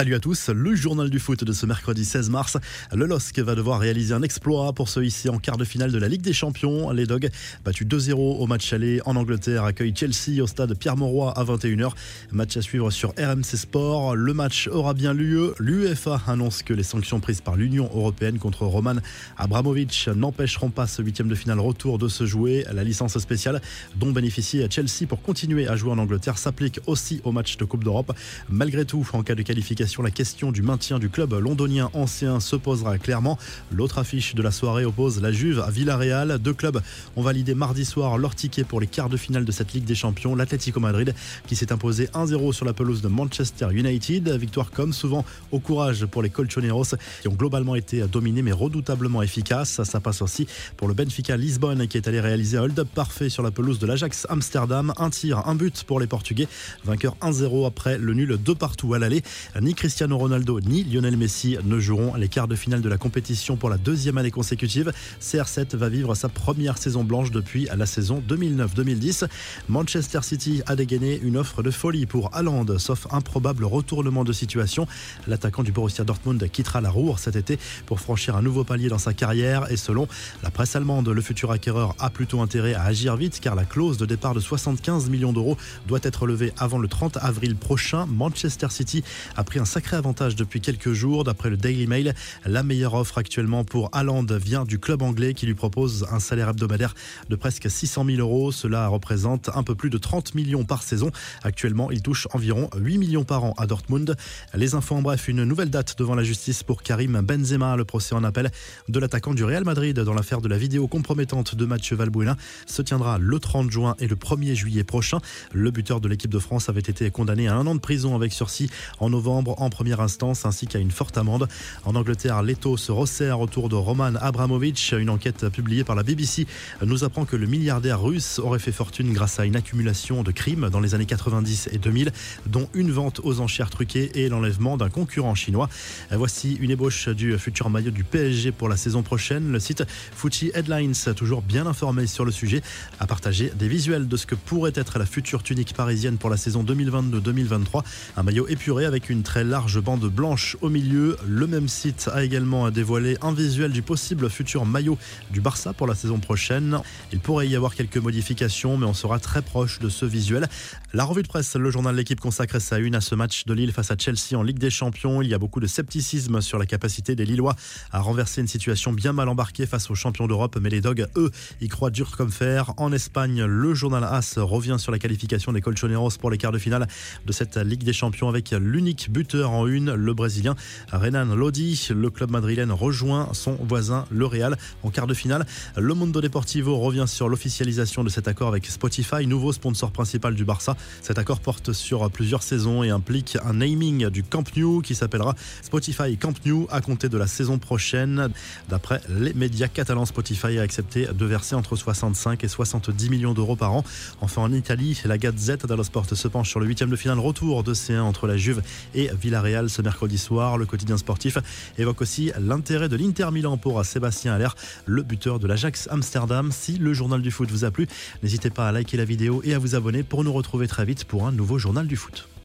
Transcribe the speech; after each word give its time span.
Salut 0.00 0.14
à 0.14 0.18
tous, 0.18 0.48
le 0.48 0.74
journal 0.74 1.10
du 1.10 1.18
foot 1.18 1.44
de 1.44 1.52
ce 1.52 1.66
mercredi 1.66 2.06
16 2.06 2.30
mars. 2.30 2.56
Le 2.90 3.04
LOSC 3.04 3.38
va 3.40 3.54
devoir 3.54 3.78
réaliser 3.78 4.14
un 4.14 4.22
exploit 4.22 4.72
pour 4.72 4.88
se 4.88 4.98
hisser 4.98 5.28
en 5.28 5.36
quart 5.36 5.58
de 5.58 5.64
finale 5.66 5.92
de 5.92 5.98
la 5.98 6.08
Ligue 6.08 6.22
des 6.22 6.32
Champions. 6.32 6.90
Les 6.90 7.04
Dogs, 7.04 7.28
battus 7.66 7.86
2-0 7.86 8.14
au 8.14 8.46
match 8.46 8.72
aller 8.72 9.02
en 9.04 9.14
Angleterre, 9.14 9.64
accueillent 9.64 9.94
Chelsea 9.94 10.42
au 10.42 10.46
stade 10.46 10.72
Pierre-Mauroy 10.72 11.34
à 11.36 11.44
21h. 11.44 11.90
Match 12.32 12.56
à 12.56 12.62
suivre 12.62 12.90
sur 12.90 13.10
RMC 13.10 13.58
Sport. 13.58 14.16
Le 14.16 14.32
match 14.32 14.68
aura 14.68 14.94
bien 14.94 15.12
lieu. 15.12 15.54
L'UEFA 15.58 16.22
annonce 16.26 16.62
que 16.62 16.72
les 16.72 16.82
sanctions 16.82 17.20
prises 17.20 17.42
par 17.42 17.56
l'Union 17.56 17.90
européenne 17.94 18.38
contre 18.38 18.64
Roman 18.64 18.96
Abramovich 19.36 20.08
n'empêcheront 20.08 20.70
pas 20.70 20.86
ce 20.86 21.02
huitième 21.02 21.28
de 21.28 21.34
finale 21.34 21.60
retour 21.60 21.98
de 21.98 22.08
se 22.08 22.24
jouer. 22.24 22.64
La 22.72 22.84
licence 22.84 23.18
spéciale 23.18 23.60
dont 23.96 24.12
bénéficie 24.12 24.62
Chelsea 24.70 25.06
pour 25.06 25.20
continuer 25.20 25.68
à 25.68 25.76
jouer 25.76 25.92
en 25.92 25.98
Angleterre 25.98 26.38
s'applique 26.38 26.80
aussi 26.86 27.20
au 27.24 27.32
match 27.32 27.58
de 27.58 27.66
Coupe 27.66 27.84
d'Europe. 27.84 28.16
Malgré 28.48 28.86
tout, 28.86 29.06
en 29.12 29.22
cas 29.22 29.34
de 29.34 29.42
qualification, 29.42 29.89
la 29.98 30.10
question 30.10 30.52
du 30.52 30.62
maintien 30.62 30.98
du 30.98 31.10
club 31.10 31.34
londonien 31.34 31.90
ancien 31.94 32.38
se 32.38 32.54
posera 32.54 32.96
clairement. 32.96 33.38
L'autre 33.72 33.98
affiche 33.98 34.36
de 34.36 34.42
la 34.42 34.52
soirée 34.52 34.84
oppose 34.84 35.20
la 35.20 35.32
Juve 35.32 35.60
à 35.60 35.70
Villarreal. 35.70 36.38
Deux 36.38 36.54
clubs 36.54 36.80
ont 37.16 37.22
validé 37.22 37.54
mardi 37.54 37.84
soir 37.84 38.16
leur 38.16 38.36
ticket 38.36 38.62
pour 38.62 38.80
les 38.80 38.86
quarts 38.86 39.08
de 39.08 39.16
finale 39.16 39.44
de 39.44 39.50
cette 39.50 39.72
Ligue 39.72 39.84
des 39.84 39.96
Champions. 39.96 40.36
L'Atlético 40.36 40.78
Madrid 40.78 41.12
qui 41.48 41.56
s'est 41.56 41.72
imposé 41.72 42.06
1-0 42.14 42.52
sur 42.52 42.64
la 42.64 42.72
pelouse 42.72 43.02
de 43.02 43.08
Manchester 43.08 43.66
United. 43.72 44.28
Victoire 44.30 44.70
comme 44.70 44.92
souvent 44.92 45.24
au 45.50 45.58
courage 45.58 46.06
pour 46.06 46.22
les 46.22 46.30
Colchoneros 46.30 46.94
qui 47.20 47.28
ont 47.28 47.34
globalement 47.34 47.74
été 47.74 48.02
dominés 48.06 48.42
mais 48.42 48.52
redoutablement 48.52 49.22
efficaces. 49.22 49.82
Ça 49.82 49.98
passe 49.98 50.22
aussi 50.22 50.46
pour 50.76 50.86
le 50.86 50.94
Benfica 50.94 51.36
Lisbonne 51.36 51.88
qui 51.88 51.96
est 51.96 52.06
allé 52.06 52.20
réaliser 52.20 52.58
un 52.58 52.62
hold-up 52.62 52.88
parfait 52.94 53.28
sur 53.28 53.42
la 53.42 53.50
pelouse 53.50 53.80
de 53.80 53.86
l'Ajax 53.86 54.26
Amsterdam. 54.30 54.92
Un 54.98 55.10
tir, 55.10 55.48
un 55.48 55.56
but 55.56 55.82
pour 55.82 55.98
les 55.98 56.06
Portugais. 56.06 56.46
Vainqueur 56.84 57.16
1-0 57.20 57.66
après 57.66 57.98
le 57.98 58.14
nul 58.14 58.38
de 58.40 58.52
partout 58.52 58.94
à 58.94 58.98
l'aller 58.98 59.22
ni 59.60 59.74
Cristiano 59.80 60.18
Ronaldo 60.18 60.60
ni 60.60 60.84
Lionel 60.84 61.16
Messi 61.16 61.56
ne 61.64 61.80
joueront 61.80 62.14
les 62.14 62.28
quarts 62.28 62.48
de 62.48 62.54
finale 62.54 62.82
de 62.82 62.88
la 62.90 62.98
compétition 62.98 63.56
pour 63.56 63.70
la 63.70 63.78
deuxième 63.78 64.18
année 64.18 64.30
consécutive. 64.30 64.92
CR7 65.22 65.74
va 65.74 65.88
vivre 65.88 66.14
sa 66.14 66.28
première 66.28 66.76
saison 66.76 67.02
blanche 67.02 67.30
depuis 67.30 67.66
la 67.74 67.86
saison 67.86 68.22
2009-2010. 68.28 69.26
Manchester 69.70 70.18
City 70.20 70.60
a 70.66 70.76
dégainé 70.76 71.18
une 71.22 71.38
offre 71.38 71.62
de 71.62 71.70
folie 71.70 72.04
pour 72.04 72.28
Haaland, 72.34 72.66
sauf 72.76 73.06
improbable 73.10 73.64
retournement 73.64 74.22
de 74.22 74.34
situation. 74.34 74.86
L'attaquant 75.26 75.62
du 75.62 75.72
Borussia 75.72 76.04
Dortmund 76.04 76.46
quittera 76.50 76.82
la 76.82 76.90
Roure 76.90 77.18
cet 77.18 77.36
été 77.36 77.58
pour 77.86 78.00
franchir 78.00 78.36
un 78.36 78.42
nouveau 78.42 78.64
palier 78.64 78.90
dans 78.90 78.98
sa 78.98 79.14
carrière 79.14 79.72
et 79.72 79.78
selon 79.78 80.08
la 80.42 80.50
presse 80.50 80.76
allemande, 80.76 81.08
le 81.08 81.22
futur 81.22 81.52
acquéreur 81.52 81.94
a 82.00 82.10
plutôt 82.10 82.42
intérêt 82.42 82.74
à 82.74 82.82
agir 82.82 83.16
vite 83.16 83.40
car 83.40 83.54
la 83.54 83.64
clause 83.64 83.96
de 83.96 84.04
départ 84.04 84.34
de 84.34 84.40
75 84.40 85.08
millions 85.08 85.32
d'euros 85.32 85.56
doit 85.88 86.00
être 86.02 86.26
levée 86.26 86.52
avant 86.58 86.76
le 86.76 86.86
30 86.86 87.16
avril 87.22 87.56
prochain. 87.56 88.04
Manchester 88.04 88.68
City 88.68 89.02
a 89.38 89.42
pris 89.42 89.58
un 89.58 89.69
sacré 89.70 89.96
avantage 89.96 90.34
depuis 90.34 90.60
quelques 90.60 90.92
jours. 90.92 91.22
D'après 91.22 91.48
le 91.48 91.56
Daily 91.56 91.86
Mail, 91.86 92.12
la 92.44 92.64
meilleure 92.64 92.94
offre 92.94 93.18
actuellement 93.18 93.62
pour 93.62 93.88
Haaland 93.92 94.26
vient 94.32 94.64
du 94.64 94.80
club 94.80 95.00
anglais 95.00 95.32
qui 95.32 95.46
lui 95.46 95.54
propose 95.54 96.08
un 96.10 96.18
salaire 96.18 96.48
hebdomadaire 96.48 96.92
de 97.28 97.36
presque 97.36 97.70
600 97.70 98.04
000 98.04 98.18
euros. 98.18 98.50
Cela 98.50 98.88
représente 98.88 99.48
un 99.54 99.62
peu 99.62 99.76
plus 99.76 99.88
de 99.88 99.96
30 99.96 100.34
millions 100.34 100.64
par 100.64 100.82
saison. 100.82 101.12
Actuellement, 101.44 101.92
il 101.92 102.02
touche 102.02 102.26
environ 102.32 102.68
8 102.76 102.98
millions 102.98 103.22
par 103.22 103.44
an 103.44 103.54
à 103.58 103.66
Dortmund. 103.68 104.16
Les 104.54 104.74
infos 104.74 104.96
en 104.96 105.02
bref, 105.02 105.28
une 105.28 105.44
nouvelle 105.44 105.70
date 105.70 105.96
devant 105.98 106.16
la 106.16 106.24
justice 106.24 106.64
pour 106.64 106.82
Karim 106.82 107.20
Benzema. 107.20 107.76
Le 107.76 107.84
procès 107.84 108.16
en 108.16 108.24
appel 108.24 108.50
de 108.88 108.98
l'attaquant 108.98 109.34
du 109.34 109.44
Real 109.44 109.62
Madrid 109.64 109.96
dans 110.00 110.14
l'affaire 110.14 110.40
de 110.40 110.48
la 110.48 110.58
vidéo 110.58 110.88
compromettante 110.88 111.54
de 111.54 111.64
Mathieu 111.64 111.94
Valbuena 111.94 112.36
se 112.66 112.82
tiendra 112.82 113.18
le 113.18 113.38
30 113.38 113.70
juin 113.70 113.94
et 114.00 114.08
le 114.08 114.16
1er 114.16 114.54
juillet 114.54 114.82
prochain. 114.82 115.20
Le 115.52 115.70
buteur 115.70 116.00
de 116.00 116.08
l'équipe 116.08 116.32
de 116.32 116.40
France 116.40 116.68
avait 116.68 116.80
été 116.80 117.08
condamné 117.12 117.46
à 117.46 117.54
un 117.54 117.68
an 117.68 117.76
de 117.76 117.80
prison 117.80 118.16
avec 118.16 118.32
sursis 118.32 118.68
en 118.98 119.10
novembre 119.10 119.49
en 119.58 119.70
première 119.70 120.00
instance 120.00 120.46
ainsi 120.46 120.66
qu'à 120.66 120.78
une 120.78 120.90
forte 120.90 121.18
amende. 121.18 121.48
En 121.84 121.94
Angleterre, 121.94 122.42
l'étau 122.42 122.76
se 122.76 122.92
resserre 122.92 123.40
autour 123.40 123.68
de 123.68 123.74
Roman 123.74 124.14
Abramovich. 124.20 124.92
Une 124.92 125.10
enquête 125.10 125.48
publiée 125.48 125.84
par 125.84 125.96
la 125.96 126.02
BBC 126.02 126.46
nous 126.84 127.04
apprend 127.04 127.24
que 127.24 127.36
le 127.36 127.46
milliardaire 127.46 128.02
russe 128.02 128.38
aurait 128.38 128.58
fait 128.58 128.72
fortune 128.72 129.12
grâce 129.12 129.40
à 129.40 129.44
une 129.44 129.56
accumulation 129.56 130.22
de 130.22 130.30
crimes 130.30 130.68
dans 130.70 130.80
les 130.80 130.94
années 130.94 131.06
90 131.06 131.70
et 131.72 131.78
2000, 131.78 132.12
dont 132.46 132.68
une 132.74 132.90
vente 132.90 133.20
aux 133.24 133.40
enchères 133.40 133.70
truquées 133.70 134.10
et 134.14 134.28
l'enlèvement 134.28 134.76
d'un 134.76 134.90
concurrent 134.90 135.34
chinois. 135.34 135.68
Voici 136.10 136.54
une 136.60 136.70
ébauche 136.70 137.08
du 137.08 137.38
futur 137.38 137.70
maillot 137.70 137.90
du 137.90 138.04
PSG 138.04 138.52
pour 138.52 138.68
la 138.68 138.76
saison 138.76 139.02
prochaine. 139.02 139.52
Le 139.52 139.60
site 139.60 139.84
Fuji 139.88 140.50
Headlines, 140.54 140.94
toujours 141.16 141.42
bien 141.42 141.66
informé 141.66 142.06
sur 142.06 142.24
le 142.24 142.32
sujet, 142.32 142.62
a 142.98 143.06
partagé 143.06 143.52
des 143.54 143.68
visuels 143.68 144.08
de 144.08 144.16
ce 144.16 144.26
que 144.26 144.34
pourrait 144.34 144.72
être 144.74 144.98
la 144.98 145.06
future 145.06 145.42
tunique 145.42 145.74
parisienne 145.74 146.18
pour 146.18 146.30
la 146.30 146.36
saison 146.36 146.64
2022-2023. 146.64 147.82
Un 148.16 148.22
maillot 148.22 148.48
épuré 148.48 148.84
avec 148.84 149.10
une 149.10 149.22
très 149.22 149.39
large 149.44 149.80
bande 149.80 150.06
blanche 150.06 150.56
au 150.60 150.68
milieu. 150.68 151.16
Le 151.26 151.46
même 151.46 151.68
site 151.68 152.08
a 152.12 152.24
également 152.24 152.70
dévoilé 152.70 153.16
un 153.22 153.32
visuel 153.32 153.72
du 153.72 153.82
possible 153.82 154.28
futur 154.30 154.66
maillot 154.66 154.98
du 155.30 155.40
Barça 155.40 155.72
pour 155.72 155.86
la 155.86 155.94
saison 155.94 156.18
prochaine. 156.18 156.80
Il 157.12 157.20
pourrait 157.20 157.48
y 157.48 157.56
avoir 157.56 157.74
quelques 157.74 157.96
modifications, 157.96 158.76
mais 158.76 158.86
on 158.86 158.94
sera 158.94 159.18
très 159.18 159.42
proche 159.42 159.78
de 159.78 159.88
ce 159.88 160.04
visuel. 160.04 160.48
La 160.92 161.04
revue 161.04 161.22
de 161.22 161.28
presse, 161.28 161.56
le 161.56 161.70
journal 161.70 161.94
de 161.94 161.98
l'équipe 161.98 162.20
consacre 162.20 162.60
sa 162.60 162.78
une 162.78 162.94
à 162.94 163.00
ce 163.00 163.14
match 163.14 163.44
de 163.44 163.54
Lille 163.54 163.72
face 163.72 163.90
à 163.90 163.96
Chelsea 163.96 164.34
en 164.34 164.42
Ligue 164.42 164.58
des 164.58 164.70
Champions. 164.70 165.22
Il 165.22 165.28
y 165.28 165.34
a 165.34 165.38
beaucoup 165.38 165.60
de 165.60 165.66
scepticisme 165.66 166.40
sur 166.40 166.58
la 166.58 166.66
capacité 166.66 167.14
des 167.14 167.24
Lillois 167.24 167.54
à 167.92 168.00
renverser 168.00 168.40
une 168.40 168.48
situation 168.48 168.92
bien 168.92 169.12
mal 169.12 169.28
embarquée 169.28 169.66
face 169.66 169.90
aux 169.90 169.94
champions 169.94 170.26
d'Europe, 170.26 170.58
mais 170.60 170.70
les 170.70 170.80
Dogs, 170.80 171.06
eux, 171.16 171.30
y 171.60 171.68
croient 171.68 171.90
dur 171.90 172.16
comme 172.16 172.30
fer. 172.30 172.72
En 172.76 172.92
Espagne, 172.92 173.44
le 173.44 173.74
journal 173.74 174.04
AS 174.04 174.38
revient 174.38 174.76
sur 174.78 174.92
la 174.92 174.98
qualification 174.98 175.52
des 175.52 175.60
Colchoneros 175.60 176.10
pour 176.18 176.30
les 176.30 176.38
quarts 176.38 176.52
de 176.52 176.58
finale 176.58 176.88
de 177.26 177.32
cette 177.32 177.56
Ligue 177.56 177.84
des 177.84 177.92
Champions 177.92 178.28
avec 178.28 178.50
l'unique 178.50 179.10
but 179.10 179.29
en 179.34 179.66
une, 179.66 179.92
le 179.92 180.14
Brésilien 180.14 180.56
Renan 180.92 181.34
Lodi. 181.34 181.88
Le 181.94 182.10
club 182.10 182.30
madrilène 182.30 182.72
rejoint 182.72 183.28
son 183.32 183.52
voisin, 183.54 184.04
le 184.10 184.26
Real, 184.26 184.56
en 184.82 184.90
quart 184.90 185.06
de 185.06 185.14
finale. 185.14 185.46
Le 185.76 185.94
Mundo 185.94 186.20
Deportivo 186.20 186.78
revient 186.78 187.04
sur 187.06 187.28
l'officialisation 187.28 188.04
de 188.04 188.08
cet 188.08 188.28
accord 188.28 188.48
avec 188.48 188.66
Spotify, 188.66 189.26
nouveau 189.26 189.52
sponsor 189.52 189.90
principal 189.90 190.34
du 190.34 190.44
Barça. 190.44 190.76
Cet 191.02 191.18
accord 191.18 191.40
porte 191.40 191.72
sur 191.72 192.10
plusieurs 192.10 192.42
saisons 192.42 192.82
et 192.82 192.90
implique 192.90 193.38
un 193.44 193.54
naming 193.54 194.08
du 194.08 194.22
Camp 194.22 194.44
Nou 194.56 194.80
qui 194.82 194.94
s'appellera 194.94 195.34
Spotify 195.62 196.16
Camp 196.16 196.34
Nou 196.44 196.66
à 196.70 196.80
compter 196.80 197.08
de 197.08 197.18
la 197.18 197.26
saison 197.26 197.58
prochaine. 197.58 198.28
D'après 198.68 199.00
les 199.08 199.34
médias 199.34 199.68
catalans, 199.68 200.06
Spotify 200.06 200.58
a 200.58 200.62
accepté 200.62 201.06
de 201.06 201.24
verser 201.24 201.54
entre 201.54 201.76
65 201.76 202.44
et 202.44 202.48
70 202.48 203.10
millions 203.10 203.34
d'euros 203.34 203.56
par 203.56 203.72
an. 203.72 203.84
Enfin, 204.20 204.42
en 204.42 204.52
Italie, 204.52 205.00
la 205.04 205.18
Gazette 205.18 205.66
dello 205.66 205.82
Sport 205.82 206.06
se 206.14 206.28
penche 206.28 206.48
sur 206.48 206.60
le 206.60 206.66
huitième 206.66 206.90
de 206.90 206.96
finale 206.96 207.18
retour 207.18 207.62
de 207.62 207.74
C1 207.74 208.00
entre 208.00 208.26
la 208.26 208.36
Juve 208.36 208.62
et 208.94 209.10
Villarreal 209.20 209.68
ce 209.70 209.82
mercredi 209.82 210.18
soir. 210.18 210.58
Le 210.58 210.66
quotidien 210.66 210.96
sportif 210.96 211.38
évoque 211.78 212.00
aussi 212.00 212.32
l'intérêt 212.40 212.88
de 212.88 212.96
l'Inter 212.96 213.28
Milan 213.32 213.56
pour 213.58 213.84
Sébastien 213.84 214.34
Aller, 214.34 214.48
le 214.86 215.02
buteur 215.02 215.38
de 215.38 215.46
l'Ajax 215.46 215.88
Amsterdam. 215.90 216.50
Si 216.50 216.78
le 216.78 216.94
journal 216.94 217.22
du 217.22 217.30
foot 217.30 217.50
vous 217.50 217.64
a 217.64 217.70
plu, 217.70 217.86
n'hésitez 218.22 218.50
pas 218.50 218.68
à 218.68 218.72
liker 218.72 218.96
la 218.96 219.04
vidéo 219.04 219.42
et 219.44 219.54
à 219.54 219.58
vous 219.58 219.74
abonner 219.74 220.02
pour 220.02 220.24
nous 220.24 220.32
retrouver 220.32 220.66
très 220.66 220.84
vite 220.84 221.04
pour 221.04 221.26
un 221.26 221.32
nouveau 221.32 221.58
journal 221.58 221.86
du 221.86 221.96
foot. 221.96 222.29